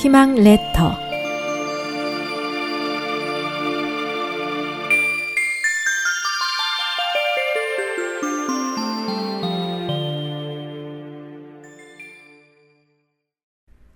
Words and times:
희망 0.00 0.34
레터 0.34 0.96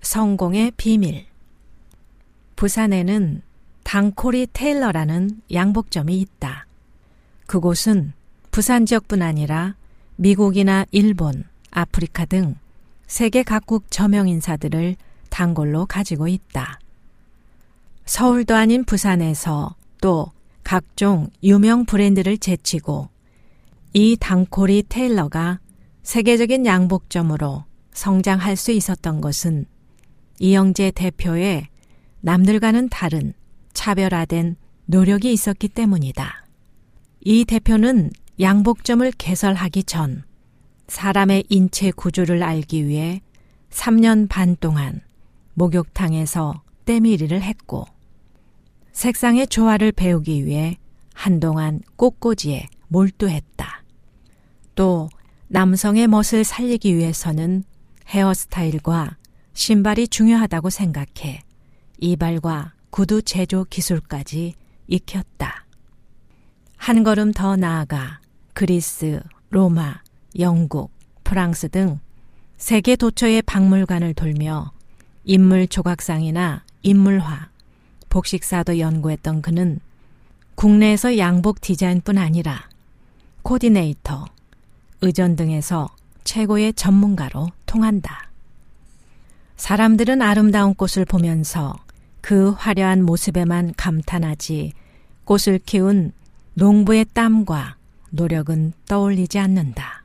성공의 0.03 0.73
비밀 0.77 1.25
부산에는 2.57 3.41
당코리 3.85 4.49
테일러라는 4.53 5.41
양복점이 5.51 6.21
있다. 6.21 6.67
그곳은 7.47 8.13
부산 8.51 8.85
지역뿐 8.85 9.23
아니라 9.23 9.75
미국이나 10.17 10.85
일본, 10.91 11.45
아프리카 11.71 12.27
등 12.27 12.57
세계 13.07 13.43
각국 13.43 13.91
저명 13.91 14.29
인사들을 14.29 14.97
단골로 15.35 15.87
가지고 15.87 16.29
있다. 16.29 16.79
서울도 18.07 18.55
아닌 18.55 18.85
부산에서 18.85 19.75
또 20.01 20.31
각종 20.63 21.29
유명 21.43 21.87
브랜드를 21.87 22.39
제치고 22.39 23.09
이 23.95 24.17
당코리 24.19 24.85
테일러가 24.89 25.59
세계적인 26.05 26.67
양복점으로 26.67 27.65
성장할 27.93 28.55
수 28.55 28.71
있었던 28.71 29.21
것은 29.21 29.67
이영재 30.39 30.93
대표의 30.93 31.67
남들과는 32.21 32.89
다른 32.89 33.33
차별화된 33.73 34.55
노력이 34.87 35.33
있었기 35.33 35.69
때문이다. 35.69 36.47
이 37.23 37.45
대표는 37.45 38.11
양복점을 38.39 39.11
개설하기 39.19 39.83
전 39.85 40.23
사람의 40.87 41.47
인체 41.49 41.91
구조를 41.91 42.45
알기 42.45 42.87
위해 42.87 43.21
3년 43.71 44.29
반 44.29 44.57
동안 44.61 45.01
목욕탕에서 45.55 46.63
때밀이를 46.85 47.43
했고 47.43 47.87
색상의 48.93 49.49
조화를 49.49 49.93
배우기 49.93 50.45
위해 50.45 50.79
한동안 51.15 51.81
꽃꽂이에 51.97 52.69
몰두했다. 52.89 53.83
또 54.75 55.09
남성의 55.49 56.09
멋을 56.09 56.45
살리기 56.45 56.97
위해서는 56.97 57.65
헤어스타일과 58.09 59.17
신발이 59.55 60.09
중요하다고 60.09 60.71
생각해 60.71 61.43
이발과 61.99 62.75
구두 62.91 63.23
제조 63.23 63.65
기술까지 63.65 64.55
익혔다. 64.89 65.65
한 66.77 67.03
걸음 67.03 67.33
더 67.33 67.57
나아가 67.57 68.21
그리스, 68.53 69.23
로마, 69.51 70.03
영국, 70.39 70.93
프랑스 71.23 71.69
등 71.69 71.99
세계 72.57 72.97
도처의 72.97 73.43
박물관을 73.43 74.15
돌며 74.15 74.74
인물 75.25 75.67
조각상이나 75.67 76.63
인물화, 76.83 77.49
복식사도 78.11 78.79
연구했던 78.79 79.41
그는 79.43 79.81
국내에서 80.55 81.17
양복 81.19 81.61
디자인뿐 81.61 82.19
아니라 82.19 82.69
코디네이터, 83.43 84.27
의전 85.01 85.37
등에서 85.37 85.89
최고의 86.25 86.75
전문가로 86.75 87.49
통한다. 87.67 88.31
사람들은 89.57 90.21
아름다운 90.23 90.75
꽃을 90.75 91.05
보면서 91.07 91.75
그 92.21 92.51
화려한 92.51 93.05
모습에만 93.05 93.75
감탄하지 93.77 94.73
꽃을 95.25 95.59
키운 95.65 96.13
농부의 96.55 97.07
땀과 97.13 97.77
노력은 98.11 98.73
떠올리지 98.87 99.39
않는다. 99.39 100.05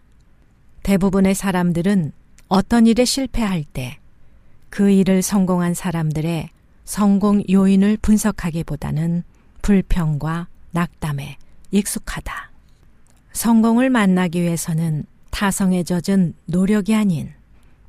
대부분의 0.84 1.36
사람들은 1.36 2.12
어떤 2.48 2.88
일에 2.88 3.06
실패할 3.06 3.64
때 3.72 4.00
그 4.70 4.90
일을 4.90 5.22
성공한 5.22 5.74
사람들의 5.74 6.50
성공 6.86 7.44
요인을 7.50 7.98
분석하기보다는 8.02 9.24
불평과 9.62 10.48
낙담에 10.72 11.38
익숙하다. 11.72 12.52
성공을 13.34 13.90
만나기 13.90 14.42
위해서는 14.42 15.06
타성에 15.30 15.84
젖은 15.84 16.34
노력이 16.46 16.96
아닌 16.96 17.32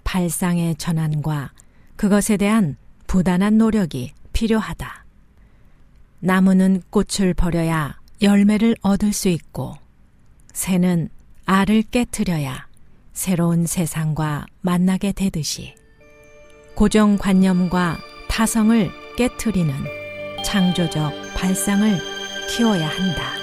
발상의 0.05 0.77
전환과 0.77 1.53
그것에 1.97 2.37
대한 2.37 2.77
부단한 3.07 3.59
노력이 3.59 4.13
필요하다. 4.33 5.05
나무는 6.21 6.83
꽃을 6.91 7.35
버려야 7.35 7.99
열매를 8.23 8.77
얻을 8.83 9.13
수 9.13 9.29
있고, 9.29 9.77
새는 10.53 11.09
알을 11.47 11.83
깨뜨려야 11.91 12.69
새로운 13.13 13.67
세상과 13.67 14.47
만나게 14.61 15.13
되듯이, 15.13 15.75
고정관념과 16.75 17.99
타성을 18.29 18.91
깨뜨리는 19.17 19.75
창조적 20.45 21.13
발상을 21.35 21.99
키워야 22.49 22.89
한다. 22.89 23.41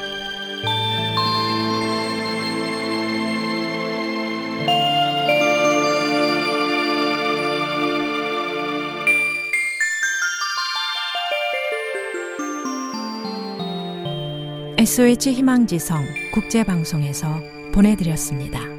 SOH 14.80 15.34
희망지성 15.34 16.06
국제방송에서 16.32 17.42
보내드렸습니다. 17.74 18.77